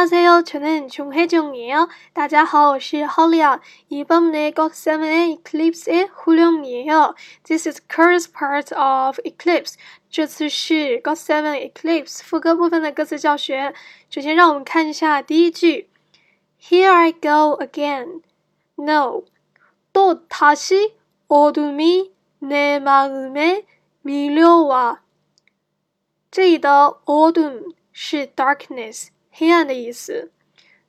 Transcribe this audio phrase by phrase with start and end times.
[0.00, 0.44] 안녕하세요.
[0.46, 1.90] 저는 종혜정이에요.
[2.14, 3.60] 大家好,我是 Holly.
[3.90, 7.14] 이번에 got7의 Eclipse의 후렴이에요.
[7.44, 9.76] This is chorus part of Eclipse.
[10.08, 13.74] 这次是 got7 Eclipse 副歌部分的歌词教学。
[14.08, 15.90] 首先让我们看一下第一句。
[16.58, 18.22] Here I go again.
[18.76, 19.24] No.
[19.92, 20.94] 또 다시
[21.28, 23.66] 어둠이 내 마음에
[24.00, 25.00] 밀려와.
[26.30, 29.10] 这里的 어둠 是 darkness。
[29.31, 30.31] 黑暗的意思。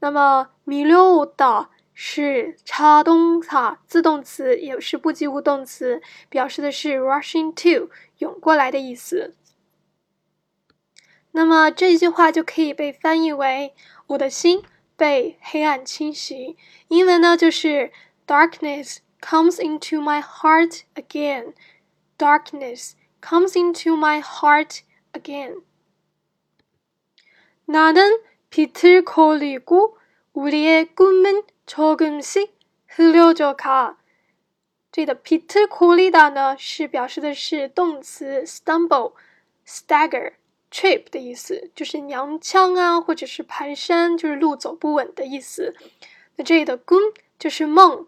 [0.00, 3.48] 那么米溜的是差动词，
[3.86, 9.34] 自动词也是不及物动词，表示的是 rushing to 涌过来的意思。
[11.32, 13.74] 那么这一句话就可以被翻译为
[14.08, 14.62] 我的心
[14.96, 16.56] 被黑暗侵袭。
[16.88, 17.92] 英文呢就是
[18.26, 21.54] darkness comes into my heart again。
[22.16, 24.80] darkness comes into my heart
[25.12, 25.62] again。
[27.67, 29.97] 나는 비틀거리고
[30.33, 32.57] 우리의 꿈은 조금씩
[32.87, 33.97] 흐려져 가。
[34.91, 45.75] 这里的 비틀거리다 呢是表示的是动词 stumble、stagger、trip 的意思，就是踉跄啊，或者是蹒跚，就是路走不稳的意思。
[46.35, 47.01] 那这里的 꿈
[47.39, 48.05] 就是梦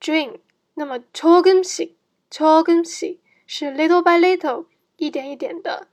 [0.00, 0.38] dream。
[0.74, 1.92] 那么 조금씩、
[2.30, 5.86] 조금씩 是 little by little，一点一点的。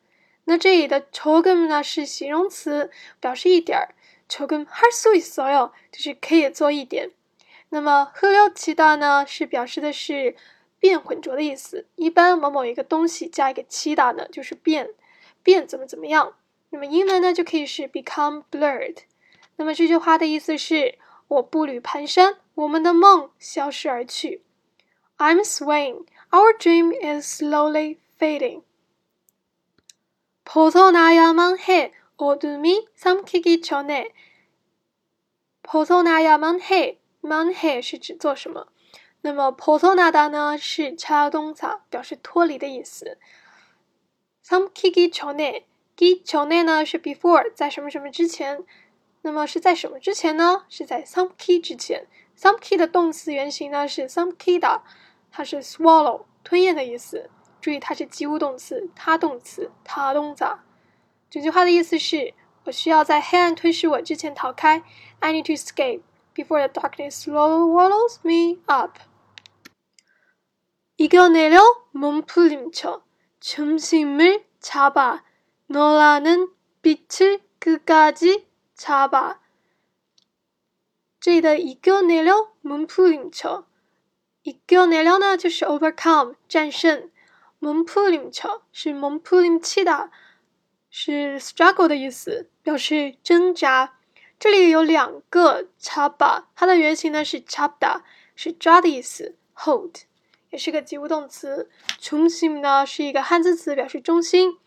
[0.46, 3.90] 那这里的 조금呢是形容词，表示一点儿。
[4.28, 7.12] 조금할수있어 요， 就是可以做一点。
[7.68, 10.36] 那么흐려지다呢是表示的是
[10.80, 11.86] 变混浊的意思。
[11.96, 14.92] 一般某某一个东西加一个치다呢，就是变
[15.44, 16.36] 变怎么怎么样。
[16.70, 19.00] 那么英文呢就可以是 become blurred。
[19.58, 20.98] 那么这句话的意思是
[21.28, 24.42] 我步履蹒跚，我们的梦消失而去。
[25.18, 28.64] I'm swaying, our dream is slowly fading.
[30.46, 31.94] 벗어나야만 해.
[32.18, 34.14] 어둠이 삼키기 전에.
[35.64, 37.00] 벗어나야만 해.
[37.24, 38.68] man 해 是指做什么？
[39.22, 43.18] 那么 벗어나다呢 是차동사，表示脱离的意思。
[44.42, 45.66] 삼키기 전에,
[45.96, 48.64] 기 전에 呢是 before，在什么什么之前。
[49.22, 50.66] 那么是在什么之前呢？
[50.68, 52.08] 是在 삼키 之前。
[52.36, 54.82] 삼키 的动词原形呢是 삼키다，
[55.30, 57.30] 它是 swallow 吞咽的意思。
[57.66, 60.64] 注意，它是及物动词，他动词，他动咋？
[61.30, 62.34] 整句话的意思是：
[62.66, 64.84] 我需要在黑暗吞噬我之前逃开。
[65.20, 66.02] I need to escape
[66.34, 69.00] before the darkness swallows me up.
[70.98, 71.60] 이겨내려
[71.92, 73.04] 몸부림쳐
[73.40, 75.24] 중심을 잡아
[75.68, 76.50] 너라는
[76.82, 79.40] 빛을 끝까지 잡아.
[81.20, 83.66] 这里的 이겨내려 몸부림쳐
[84.44, 87.10] 이겨내려呢就是 overcome 战胜。
[87.60, 90.10] 蒙普林乔是蒙普林치다
[90.90, 93.98] 是 struggle 的意思，表示挣扎。
[94.40, 98.02] 这里有两个차 바， 它的原型呢是차 다，
[98.36, 99.98] 是抓的意思，hold
[100.50, 101.70] 也是个及物动词。
[102.00, 104.58] 中心呢是一个汉字词，表示中心。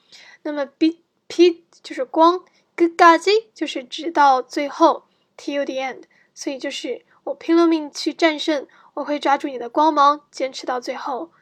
[0.42, 2.44] 那么 b p 就是光，
[2.76, 11.32] 끝까지就是直到最后，till the end，所以就是我拼了命去战胜，我会抓住你的光芒，坚持到最后。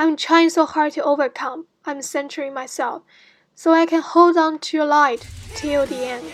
[0.00, 1.66] I'm trying so hard to overcome.
[1.84, 3.02] I'm centering myself
[3.56, 6.24] so I can hold on to your light till the end.